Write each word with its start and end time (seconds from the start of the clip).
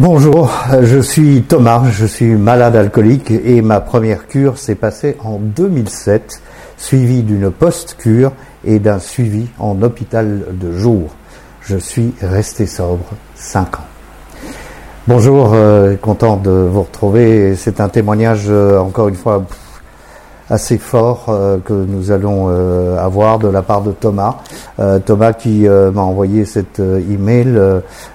Bonjour, 0.00 0.50
je 0.82 0.98
suis 0.98 1.42
Thomas, 1.42 1.84
je 1.88 2.04
suis 2.04 2.34
malade 2.34 2.74
alcoolique 2.74 3.30
et 3.30 3.62
ma 3.62 3.78
première 3.78 4.26
cure 4.26 4.58
s'est 4.58 4.74
passée 4.74 5.16
en 5.22 5.38
2007, 5.38 6.42
suivie 6.76 7.22
d'une 7.22 7.48
post-cure 7.52 8.32
et 8.64 8.80
d'un 8.80 8.98
suivi 8.98 9.46
en 9.60 9.80
hôpital 9.82 10.46
de 10.50 10.72
jour. 10.72 11.10
Je 11.60 11.76
suis 11.76 12.12
resté 12.20 12.66
sobre 12.66 13.04
5 13.36 13.76
ans. 13.78 13.86
Bonjour, 15.06 15.52
euh, 15.54 15.94
content 15.94 16.38
de 16.38 16.50
vous 16.50 16.82
retrouver. 16.82 17.54
C'est 17.54 17.80
un 17.80 17.88
témoignage, 17.88 18.46
euh, 18.48 18.78
encore 18.78 19.06
une 19.06 19.14
fois, 19.14 19.46
assez 20.50 20.78
fort 20.78 21.26
euh, 21.28 21.58
que 21.58 21.72
nous 21.72 22.10
allons 22.10 22.46
euh, 22.48 22.98
avoir 22.98 23.38
de 23.38 23.48
la 23.48 23.62
part 23.62 23.82
de 23.82 23.92
Thomas. 23.92 24.36
Euh, 24.78 24.98
Thomas 24.98 25.32
qui 25.32 25.66
m'a 25.66 26.02
envoyé 26.02 26.44
cet 26.44 26.78
email. 26.78 27.58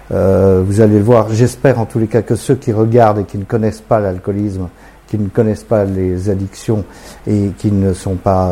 vous 0.09 0.81
allez 0.81 0.97
le 0.97 1.03
voir. 1.03 1.27
J'espère 1.31 1.79
en 1.79 1.85
tous 1.85 1.99
les 1.99 2.07
cas 2.07 2.21
que 2.21 2.35
ceux 2.35 2.55
qui 2.55 2.71
regardent 2.71 3.19
et 3.19 3.23
qui 3.23 3.37
ne 3.37 3.43
connaissent 3.43 3.81
pas 3.81 3.99
l'alcoolisme, 3.99 4.69
qui 5.07 5.17
ne 5.17 5.27
connaissent 5.27 5.63
pas 5.63 5.85
les 5.85 6.29
addictions 6.29 6.83
et 7.27 7.51
qui 7.57 7.71
ne 7.71 7.93
sont 7.93 8.15
pas, 8.15 8.51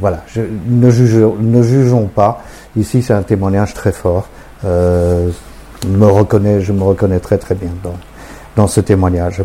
voilà, 0.00 0.22
je, 0.28 0.42
ne, 0.68 0.90
jugeons, 0.90 1.36
ne 1.38 1.62
jugeons 1.62 2.06
pas. 2.06 2.42
Ici, 2.76 3.02
c'est 3.02 3.14
un 3.14 3.22
témoignage 3.22 3.74
très 3.74 3.92
fort. 3.92 4.28
me 4.64 6.06
reconnais, 6.06 6.60
je 6.60 6.72
me 6.72 6.82
reconnais 6.82 7.20
très 7.20 7.38
très 7.38 7.54
bien 7.54 7.70
dans, 7.82 7.96
dans 8.56 8.66
ce 8.66 8.80
témoignage. 8.80 9.42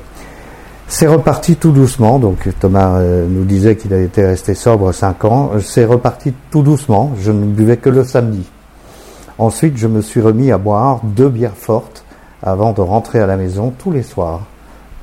C'est 0.87 1.07
reparti 1.07 1.55
tout 1.55 1.71
doucement, 1.71 2.19
donc 2.19 2.47
Thomas 2.59 2.99
euh, 2.99 3.25
nous 3.27 3.43
disait 3.43 3.75
qu'il 3.75 3.91
été 3.93 4.23
resté 4.23 4.53
sobre 4.53 4.91
cinq 4.91 5.25
ans, 5.25 5.51
c'est 5.59 5.83
reparti 5.83 6.31
tout 6.51 6.61
doucement, 6.61 7.13
je 7.19 7.31
ne 7.31 7.45
buvais 7.45 7.77
que 7.77 7.89
le 7.89 8.03
samedi. 8.03 8.43
Ensuite, 9.39 9.77
je 9.77 9.87
me 9.87 10.01
suis 10.01 10.21
remis 10.21 10.51
à 10.51 10.59
boire 10.59 11.01
deux 11.03 11.29
bières 11.29 11.57
fortes 11.57 12.05
avant 12.43 12.71
de 12.71 12.81
rentrer 12.81 13.19
à 13.19 13.25
la 13.25 13.35
maison 13.35 13.73
tous 13.77 13.91
les 13.91 14.03
soirs. 14.03 14.41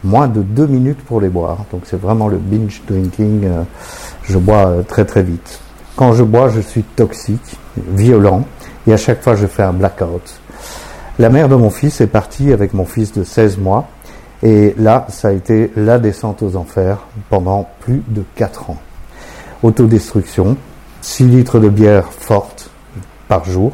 Moins 0.04 0.28
de 0.28 0.42
deux 0.42 0.68
minutes 0.68 1.02
pour 1.04 1.20
les 1.20 1.28
boire, 1.28 1.58
donc 1.72 1.82
c'est 1.84 2.00
vraiment 2.00 2.28
le 2.28 2.38
binge 2.38 2.82
drinking, 2.88 3.44
euh, 3.44 3.62
je 4.22 4.38
bois 4.38 4.68
euh, 4.68 4.82
très 4.82 5.04
très 5.04 5.24
vite. 5.24 5.60
Quand 5.96 6.12
je 6.12 6.22
bois, 6.22 6.48
je 6.48 6.60
suis 6.60 6.84
toxique, 6.84 7.56
violent, 7.76 8.44
et 8.86 8.92
à 8.92 8.96
chaque 8.96 9.22
fois 9.22 9.34
je 9.34 9.46
fais 9.48 9.64
un 9.64 9.72
blackout. 9.72 10.40
La 11.18 11.28
mère 11.28 11.48
de 11.48 11.56
mon 11.56 11.70
fils 11.70 12.00
est 12.00 12.06
partie 12.06 12.52
avec 12.52 12.72
mon 12.72 12.84
fils 12.84 13.12
de 13.12 13.24
16 13.24 13.58
mois, 13.58 13.88
et 14.42 14.74
là, 14.76 15.06
ça 15.08 15.28
a 15.28 15.32
été 15.32 15.70
la 15.76 15.98
descente 15.98 16.42
aux 16.42 16.56
enfers 16.56 17.06
pendant 17.30 17.68
plus 17.80 18.02
de 18.08 18.24
4 18.34 18.70
ans. 18.70 18.78
Autodestruction, 19.62 20.56
6 21.00 21.24
litres 21.26 21.60
de 21.60 21.68
bière 21.68 22.12
forte 22.12 22.70
par 23.28 23.44
jour. 23.44 23.72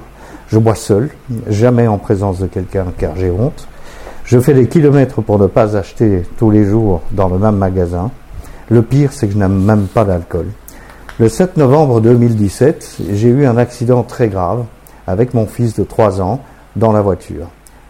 Je 0.49 0.59
bois 0.59 0.75
seul, 0.75 1.11
jamais 1.49 1.87
en 1.87 1.99
présence 1.99 2.39
de 2.39 2.47
quelqu'un 2.47 2.87
car 2.97 3.17
j'ai 3.17 3.31
honte. 3.31 3.67
Je 4.25 4.39
fais 4.39 4.53
des 4.53 4.69
kilomètres 4.69 5.23
pour 5.23 5.39
ne 5.39 5.47
pas 5.47 5.77
acheter 5.77 6.25
tous 6.37 6.51
les 6.51 6.65
jours 6.65 7.01
dans 7.13 7.29
le 7.29 7.39
même 7.39 7.57
magasin. 7.57 8.11
Le 8.69 8.83
pire, 8.83 9.13
c'est 9.13 9.27
que 9.27 9.33
je 9.33 9.39
n'aime 9.39 9.65
même 9.65 9.87
pas 9.87 10.05
d'alcool. 10.05 10.49
Le 11.19 11.31
7 11.31 11.57
novembre 11.57 12.03
2017, 12.03 12.99
j'ai 13.13 13.29
eu 13.29 13.47
un 13.47 13.57
accident 13.57 14.03
très 14.03 14.29
grave 14.29 14.65
avec 15.07 15.33
mon 15.33 15.47
fils 15.47 15.75
de 15.75 15.83
3 15.83 16.21
ans 16.21 16.41
dans 16.77 16.93
la 16.93 17.01
voiture. 17.01 17.47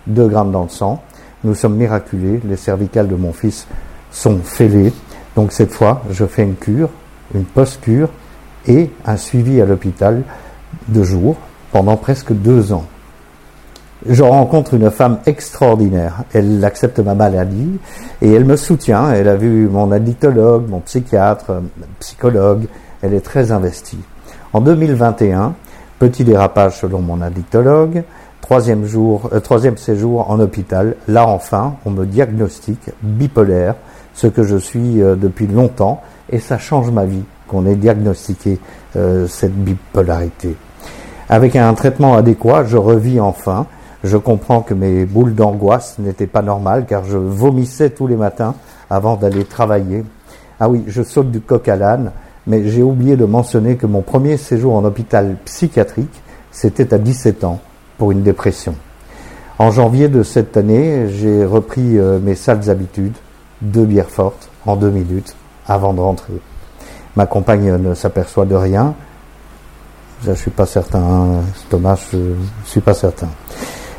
2 0.06 0.29
grammes 0.29 0.53
dans 0.53 0.62
le 0.62 0.69
sang, 0.69 1.03
nous 1.44 1.55
sommes 1.55 1.77
miraculés, 1.77 2.41
les 2.44 2.56
cervicales 2.56 3.08
de 3.08 3.14
mon 3.14 3.33
fils 3.33 3.67
sont 4.11 4.39
fêlées. 4.39 4.92
Donc 5.36 5.53
cette 5.53 5.72
fois, 5.72 6.03
je 6.11 6.25
fais 6.25 6.42
une 6.42 6.56
cure, 6.56 6.91
une 7.34 7.44
post-cure 7.44 8.08
et 8.67 8.91
un 9.05 9.17
suivi 9.17 9.61
à 9.61 9.66
l'hôpital 9.66 10.22
de 10.89 11.03
jour 11.03 11.36
pendant 11.72 11.97
presque 11.97 12.33
deux 12.33 12.72
ans. 12.72 12.86
Je 14.06 14.22
rencontre 14.22 14.75
une 14.75 14.91
femme 14.91 15.19
extraordinaire. 15.27 16.22
Elle 16.33 16.64
accepte 16.64 17.00
ma 17.00 17.14
maladie 17.14 17.78
et 18.22 18.33
elle 18.33 18.44
me 18.44 18.56
soutient. 18.56 19.12
Elle 19.12 19.28
a 19.28 19.36
vu 19.36 19.69
mon 19.69 19.91
addictologue, 19.91 20.69
mon 20.69 20.81
psychiatre, 20.81 21.61
psychologue. 21.98 22.66
Elle 23.03 23.14
est 23.14 23.20
très 23.20 23.50
investie. 23.50 23.98
En 24.53 24.60
2021, 24.60 25.55
petit 25.98 26.25
dérapage 26.25 26.78
selon 26.78 27.00
mon 27.00 27.20
addictologue, 27.20 28.04
Troisième, 28.48 28.86
jour, 28.86 29.28
euh, 29.34 29.41
troisième 29.41 29.76
séjour 29.76 30.31
en 30.31 30.41
hôpital. 30.41 30.94
Là 31.06 31.28
enfin, 31.28 31.75
on 31.84 31.91
me 31.91 32.06
diagnostique 32.06 32.91
bipolaire, 33.03 33.75
ce 34.14 34.26
que 34.26 34.42
je 34.42 34.56
suis 34.56 35.03
euh, 35.03 35.16
depuis 35.16 35.47
longtemps, 35.47 36.00
et 36.31 36.38
ça 36.38 36.56
change 36.56 36.91
ma 36.91 37.04
vie 37.04 37.25
qu'on 37.47 37.66
ait 37.66 37.75
diagnostiqué 37.75 38.58
euh, 38.97 39.26
cette 39.26 39.53
bipolarité. 39.53 40.56
Avec 41.28 41.56
un 41.56 41.75
traitement 41.75 42.16
adéquat, 42.16 42.64
je 42.64 42.78
revis 42.78 43.20
enfin. 43.20 43.66
Je 44.03 44.16
comprends 44.16 44.62
que 44.62 44.72
mes 44.72 45.04
boules 45.04 45.34
d'angoisse 45.34 45.98
n'étaient 45.98 46.26
pas 46.26 46.41
normales 46.41 46.87
car 46.87 47.04
je 47.04 47.19
vomissais 47.19 47.91
tous 47.91 48.06
les 48.06 48.16
matins 48.16 48.54
avant 48.88 49.16
d'aller 49.16 49.44
travailler. 49.44 50.04
Ah 50.58 50.70
oui, 50.70 50.84
je 50.87 51.03
saute 51.03 51.31
du 51.31 51.42
coq 51.42 51.69
à 51.69 51.76
l'âne, 51.76 52.12
mais 52.48 52.66
j'ai 52.66 52.82
oublié 52.82 53.16
de 53.16 53.26
mentionner 53.26 53.76
que 53.76 53.86
mon 53.86 54.00
premier 54.00 54.38
séjour 54.38 54.75
en 54.75 54.84
hôpital 54.84 55.36
psychiatrique, 55.44 56.22
c'était 56.50 56.94
à 56.94 56.98
17 56.98 57.44
ans 57.44 57.60
pour 57.98 58.10
une 58.10 58.22
dépression. 58.22 58.75
En 59.59 59.70
janvier 59.70 60.09
de 60.09 60.22
cette 60.22 60.56
année, 60.56 61.08
j'ai 61.10 61.44
repris 61.44 61.98
euh, 61.98 62.19
mes 62.19 62.34
sales 62.34 62.70
habitudes, 62.70 63.16
deux 63.60 63.84
bières 63.84 64.08
fortes 64.08 64.48
en 64.66 64.76
deux 64.76 64.91
minutes 64.91 65.37
avant 65.66 65.92
de 65.92 66.00
rentrer. 66.00 66.32
Ma 67.16 67.26
compagne 67.26 67.76
ne 67.76 67.94
s'aperçoit 67.94 68.47
de 68.47 68.54
rien. 68.54 68.94
Je 70.25 70.31
ne 70.31 70.37
suis 70.37 70.50
pas 70.50 70.66
certain, 70.66 71.00
hein, 71.00 71.41
Thomas, 71.69 72.00
je 72.12 72.16
ne 72.16 72.34
suis 72.64 72.81
pas 72.81 72.94
certain. 72.94 73.28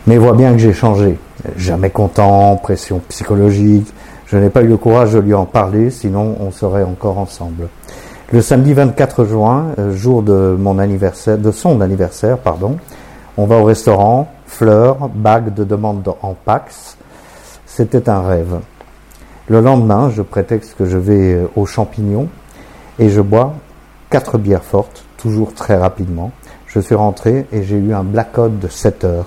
Mais 0.07 0.17
voit 0.17 0.33
bien 0.33 0.53
que 0.53 0.57
j'ai 0.57 0.73
changé. 0.73 1.19
Jamais 1.55 1.91
content, 1.91 2.55
pression 2.55 2.99
psychologique. 3.09 3.93
Je 4.25 4.38
n'ai 4.38 4.49
pas 4.49 4.63
eu 4.63 4.67
le 4.67 4.77
courage 4.77 5.13
de 5.13 5.19
lui 5.19 5.33
en 5.33 5.45
parler, 5.45 5.91
sinon 5.91 6.35
on 6.39 6.51
serait 6.51 6.83
encore 6.83 7.17
ensemble. 7.17 7.67
Le 8.31 8.44
samedi 8.44 8.73
24 8.75 9.25
juin, 9.25 9.69
euh, 9.79 9.91
jour 9.95 10.22
de 10.22 10.56
mon 10.56 10.78
anniversaire, 10.78 11.40
de 11.40 11.51
son 11.51 11.81
anniversaire, 11.81 12.38
pardon, 12.38 12.78
on 13.38 13.47
va 13.47 13.57
au 13.57 13.63
restaurant, 13.63 14.31
fleurs, 14.45 15.09
bague 15.09 15.56
de 15.56 15.63
demande 15.63 16.07
en 16.22 16.35
Pax. 16.35 16.95
C'était 17.66 18.07
un 18.07 18.22
rêve. 18.22 18.59
Le 19.47 19.62
lendemain, 19.62 20.12
je 20.16 20.22
prétexte 20.22 20.75
que 20.78 20.85
je 20.85 21.00
vais 21.00 21.34
euh, 21.34 21.47
aux 21.56 21.66
champignons 21.66 22.28
et 23.00 23.09
je 23.09 23.19
bois 23.19 23.56
quatre 24.12 24.38
bières 24.38 24.63
fortes, 24.63 25.03
toujours 25.18 25.56
très 25.56 25.78
rapidement. 25.78 26.31
Je 26.68 26.79
suis 26.79 26.94
rentré 26.94 27.47
et 27.51 27.63
j'ai 27.63 27.78
eu 27.78 27.95
un 27.95 28.03
blackout 28.03 28.59
de 28.59 28.68
7 28.68 29.06
heures. 29.06 29.25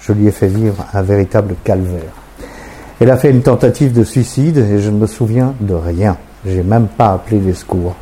Je 0.00 0.12
lui 0.12 0.26
ai 0.26 0.32
fait 0.32 0.48
vivre 0.48 0.84
un 0.92 1.02
véritable 1.02 1.54
calvaire. 1.62 2.12
Elle 2.98 3.12
a 3.12 3.16
fait 3.16 3.30
une 3.30 3.42
tentative 3.42 3.92
de 3.92 4.02
suicide 4.02 4.58
et 4.58 4.80
je 4.80 4.90
ne 4.90 4.98
me 4.98 5.06
souviens 5.06 5.54
de 5.60 5.74
rien. 5.74 6.16
J'ai 6.44 6.64
même 6.64 6.88
pas 6.88 7.12
appelé 7.12 7.38
les 7.38 7.54
secours. 7.54 7.94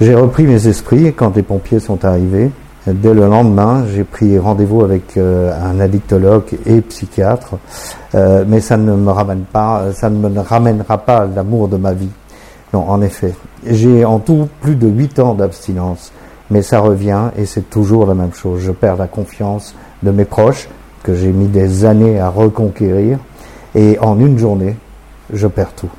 J'ai 0.00 0.16
repris 0.16 0.42
mes 0.42 0.66
esprits 0.66 1.12
quand 1.12 1.36
les 1.36 1.42
pompiers 1.42 1.78
sont 1.78 2.04
arrivés. 2.04 2.50
Dès 2.86 3.14
le 3.14 3.28
lendemain, 3.28 3.84
j'ai 3.94 4.02
pris 4.02 4.36
rendez-vous 4.40 4.82
avec 4.82 5.16
euh, 5.16 5.52
un 5.62 5.78
addictologue 5.78 6.58
et 6.66 6.80
psychiatre, 6.80 7.54
euh, 8.16 8.44
mais 8.46 8.60
ça 8.60 8.76
ne 8.76 8.92
me 8.92 9.10
ramène 9.10 9.44
pas, 9.44 9.92
ça 9.92 10.10
ne 10.10 10.28
me 10.28 10.40
ramènera 10.40 10.98
pas 10.98 11.26
l'amour 11.32 11.68
de 11.68 11.76
ma 11.76 11.92
vie. 11.92 12.10
Non, 12.74 12.90
en 12.90 13.00
effet, 13.02 13.34
j'ai 13.64 14.04
en 14.04 14.18
tout 14.18 14.48
plus 14.60 14.74
de 14.74 14.88
huit 14.88 15.20
ans 15.20 15.34
d'abstinence, 15.34 16.12
mais 16.50 16.60
ça 16.60 16.80
revient 16.80 17.30
et 17.38 17.46
c'est 17.46 17.70
toujours 17.70 18.04
la 18.04 18.14
même 18.14 18.34
chose. 18.34 18.60
Je 18.62 18.72
perds 18.72 18.96
la 18.96 19.06
confiance 19.06 19.76
de 20.02 20.10
mes 20.10 20.24
proches 20.24 20.68
que 21.04 21.14
j'ai 21.14 21.30
mis 21.30 21.46
des 21.46 21.84
années 21.84 22.18
à 22.18 22.28
reconquérir, 22.28 23.18
et 23.76 23.96
en 24.00 24.18
une 24.18 24.38
journée, 24.38 24.76
je 25.32 25.46
perds 25.46 25.72
tout. 25.74 25.90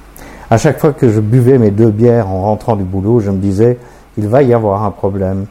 À 0.49 0.57
chaque 0.57 0.79
fois 0.79 0.93
que 0.93 1.09
je 1.09 1.19
buvais 1.19 1.57
mes 1.57 1.71
deux 1.71 1.89
bières 1.89 2.29
en 2.29 2.43
rentrant 2.43 2.75
du 2.75 2.83
boulot, 2.83 3.19
je 3.19 3.31
me 3.31 3.37
disais, 3.37 3.77
il 4.17 4.27
va 4.27 4.43
y 4.43 4.53
avoir 4.53 4.83
un 4.83 4.91
problème 4.91 5.45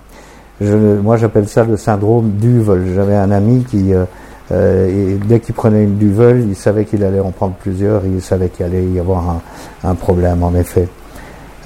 moi, 0.60 1.16
j'appelle 1.16 1.48
ça 1.48 1.64
le 1.64 1.76
syndrome 1.76 2.30
du 2.32 2.60
vol. 2.60 2.84
J'avais 2.94 3.16
un 3.16 3.30
ami 3.30 3.64
qui, 3.64 3.92
euh, 3.92 4.04
euh, 4.52 5.16
dès 5.26 5.40
qu'il 5.40 5.54
prenait 5.54 5.82
une 5.82 5.96
duvel, 5.96 6.44
il 6.48 6.54
savait 6.54 6.84
qu'il 6.84 7.02
allait 7.04 7.20
en 7.20 7.30
prendre 7.30 7.54
plusieurs, 7.54 8.02
il 8.06 8.22
savait 8.22 8.48
qu'il 8.48 8.64
allait 8.64 8.84
y 8.84 9.00
avoir 9.00 9.40
un, 9.82 9.94
problème, 9.94 10.42
en 10.42 10.54
effet. 10.54 10.88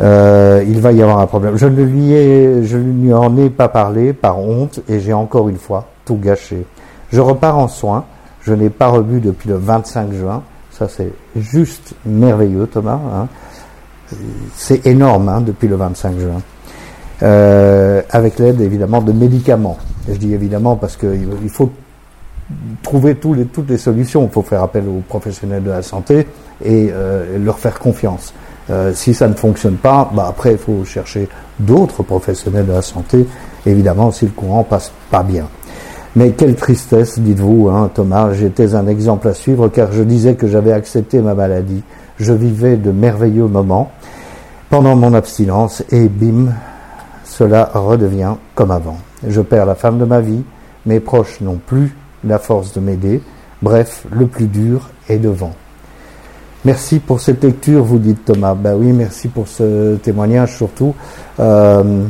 Euh, 0.00 0.64
il 0.66 0.80
va 0.80 0.92
y 0.92 1.02
avoir 1.02 1.18
un 1.18 1.26
problème. 1.26 1.56
Je 1.56 1.66
ne 1.66 1.82
lui 1.82 2.12
ai, 2.12 2.64
je 2.64 2.78
lui 2.78 3.12
en 3.12 3.36
ai 3.36 3.50
pas 3.50 3.68
parlé 3.68 4.12
par 4.12 4.38
honte 4.38 4.80
et 4.88 5.00
j'ai 5.00 5.12
encore 5.12 5.48
une 5.48 5.58
fois 5.58 5.88
tout 6.04 6.16
gâché. 6.16 6.64
Je 7.10 7.20
repars 7.20 7.58
en 7.58 7.68
soins. 7.68 8.04
Je 8.42 8.54
n'ai 8.54 8.70
pas 8.70 8.86
rebu 8.88 9.20
depuis 9.20 9.48
le 9.48 9.56
25 9.56 10.12
juin. 10.12 10.42
Ça, 10.78 10.86
c'est 10.88 11.12
juste 11.34 11.94
merveilleux, 12.06 12.68
Thomas. 12.68 13.00
Hein. 13.12 13.28
C'est 14.54 14.86
énorme 14.86 15.28
hein, 15.28 15.40
depuis 15.40 15.66
le 15.66 15.74
25 15.74 16.18
juin. 16.18 16.42
Euh, 17.20 18.00
avec 18.10 18.38
l'aide 18.38 18.60
évidemment 18.60 19.02
de 19.02 19.10
médicaments. 19.10 19.76
Je 20.08 20.14
dis 20.14 20.32
évidemment 20.32 20.76
parce 20.76 20.96
qu'il 20.96 21.48
faut 21.48 21.72
trouver 22.84 23.16
toutes 23.16 23.68
les 23.68 23.76
solutions. 23.76 24.22
Il 24.24 24.30
faut 24.30 24.42
faire 24.42 24.62
appel 24.62 24.84
aux 24.86 25.02
professionnels 25.06 25.64
de 25.64 25.70
la 25.70 25.82
santé 25.82 26.28
et 26.64 26.90
euh, 26.92 27.38
leur 27.38 27.58
faire 27.58 27.80
confiance. 27.80 28.32
Euh, 28.70 28.92
si 28.94 29.14
ça 29.14 29.26
ne 29.26 29.34
fonctionne 29.34 29.76
pas, 29.76 30.08
bah 30.14 30.26
après 30.28 30.52
il 30.52 30.58
faut 30.58 30.84
chercher 30.84 31.28
d'autres 31.58 32.04
professionnels 32.04 32.66
de 32.66 32.72
la 32.72 32.82
santé, 32.82 33.26
évidemment 33.66 34.12
si 34.12 34.26
le 34.26 34.30
courant 34.30 34.62
passe 34.62 34.92
pas 35.10 35.24
bien. 35.24 35.48
Mais 36.16 36.30
quelle 36.30 36.54
tristesse, 36.54 37.18
dites-vous, 37.18 37.68
hein, 37.68 37.90
Thomas, 37.92 38.32
j'étais 38.32 38.74
un 38.74 38.86
exemple 38.86 39.28
à 39.28 39.34
suivre 39.34 39.68
car 39.68 39.92
je 39.92 40.02
disais 40.02 40.34
que 40.34 40.48
j'avais 40.48 40.72
accepté 40.72 41.20
ma 41.20 41.34
maladie. 41.34 41.82
Je 42.18 42.32
vivais 42.32 42.76
de 42.76 42.90
merveilleux 42.90 43.46
moments 43.46 43.90
pendant 44.70 44.96
mon 44.96 45.14
abstinence 45.14 45.82
et 45.90 46.08
bim, 46.08 46.52
cela 47.24 47.70
redevient 47.74 48.34
comme 48.54 48.70
avant. 48.70 48.98
Je 49.26 49.40
perds 49.40 49.66
la 49.66 49.74
femme 49.74 49.98
de 49.98 50.04
ma 50.04 50.20
vie, 50.20 50.42
mes 50.86 51.00
proches 51.00 51.40
n'ont 51.40 51.60
plus 51.64 51.94
la 52.24 52.38
force 52.38 52.72
de 52.72 52.80
m'aider, 52.80 53.22
bref, 53.62 54.04
le 54.10 54.26
plus 54.26 54.46
dur 54.46 54.90
est 55.08 55.18
devant. 55.18 55.52
Merci 56.64 56.98
pour 56.98 57.20
cette 57.20 57.44
lecture, 57.44 57.84
vous 57.84 57.98
dites 57.98 58.24
Thomas. 58.24 58.54
Ben 58.54 58.74
oui, 58.74 58.92
merci 58.92 59.28
pour 59.28 59.46
ce 59.46 59.94
témoignage 59.96 60.56
surtout. 60.56 60.94
Euh, 61.38 62.04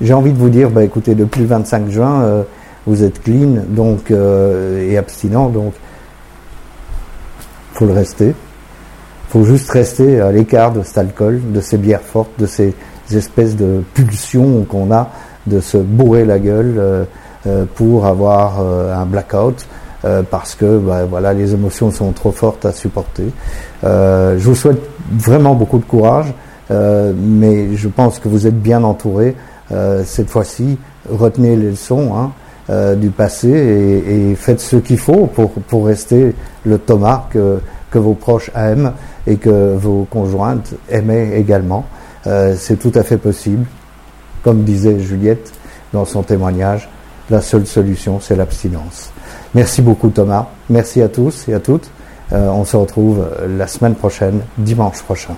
j'ai 0.00 0.14
envie 0.14 0.32
de 0.32 0.38
vous 0.38 0.48
dire, 0.48 0.70
ben 0.70 0.82
écoutez, 0.82 1.14
depuis 1.14 1.40
le 1.40 1.46
25 1.48 1.90
juin, 1.90 2.22
euh, 2.22 2.42
vous 2.86 3.02
êtes 3.02 3.22
clean 3.22 3.64
donc 3.68 4.10
euh, 4.10 4.88
et 4.88 4.96
abstinent, 4.96 5.48
donc 5.48 5.74
faut 7.72 7.86
le 7.86 7.92
rester. 7.92 8.34
faut 9.28 9.44
juste 9.44 9.70
rester 9.70 10.20
à 10.20 10.32
l'écart 10.32 10.72
de 10.72 10.82
cet 10.82 10.98
alcool, 10.98 11.40
de 11.52 11.60
ces 11.60 11.78
bières 11.78 12.02
fortes, 12.02 12.30
de 12.38 12.46
ces 12.46 12.74
espèces 13.12 13.56
de 13.56 13.82
pulsions 13.94 14.64
qu'on 14.64 14.92
a 14.92 15.10
de 15.46 15.60
se 15.60 15.78
bourrer 15.78 16.24
la 16.24 16.38
gueule 16.38 17.06
pour 17.74 18.04
avoir 18.04 18.60
un 18.60 19.06
blackout. 19.06 19.66
parce 20.30 20.54
que 20.54 20.78
ben, 20.78 21.06
voilà 21.06 21.32
les 21.32 21.54
émotions 21.54 21.90
sont 21.90 22.12
trop 22.12 22.32
fortes 22.32 22.66
à 22.66 22.72
supporter. 22.72 23.30
je 23.82 24.42
vous 24.42 24.54
souhaite 24.54 24.80
vraiment 25.10 25.54
beaucoup 25.54 25.78
de 25.78 25.84
courage, 25.84 26.34
mais 26.70 27.76
je 27.76 27.88
pense 27.88 28.18
que 28.18 28.28
vous 28.28 28.46
êtes 28.46 28.60
bien 28.60 28.82
entouré. 28.82 29.36
Euh, 29.72 30.02
cette 30.04 30.30
fois-ci, 30.30 30.78
retenez 31.10 31.56
les 31.56 31.70
leçons 31.70 32.14
hein, 32.16 32.32
euh, 32.70 32.94
du 32.94 33.10
passé 33.10 33.48
et, 33.48 34.34
faites 34.34 34.60
ce 34.60 34.76
qu'il 34.76 34.98
faut 34.98 35.26
pour, 35.26 35.52
pour 35.52 35.86
rester 35.86 36.34
le 36.64 36.78
Thomas 36.78 37.26
que, 37.30 37.60
que 37.90 37.98
vos 37.98 38.14
proches 38.14 38.50
aiment 38.54 38.92
et 39.26 39.36
que 39.36 39.74
vos 39.74 40.06
conjointes 40.10 40.74
aimaient 40.90 41.38
également. 41.38 41.84
Euh, 42.26 42.54
c'est 42.56 42.76
tout 42.76 42.92
à 42.94 43.02
fait 43.02 43.18
possible. 43.18 43.66
Comme 44.42 44.64
disait 44.64 45.00
Juliette 45.00 45.52
dans 45.92 46.04
son 46.04 46.22
témoignage, 46.22 46.88
la 47.30 47.40
seule 47.40 47.66
solution, 47.66 48.20
c'est 48.20 48.36
l'abstinence. 48.36 49.10
Merci 49.54 49.82
beaucoup 49.82 50.08
Thomas. 50.08 50.46
Merci 50.70 51.02
à 51.02 51.08
tous 51.08 51.48
et 51.48 51.54
à 51.54 51.60
toutes. 51.60 51.90
on 52.30 52.64
se 52.64 52.76
retrouve 52.76 53.26
la 53.48 53.66
semaine 53.66 53.94
prochaine, 53.94 54.40
dimanche 54.58 55.02
prochain. 55.02 55.34